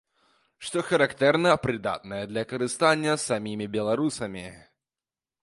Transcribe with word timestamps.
Што 0.69 0.77
характэрна, 0.87 1.51
прыдатная 1.65 2.23
для 2.31 2.43
карыстання 2.55 3.13
самімі 3.27 3.65
беларусамі. 3.79 4.45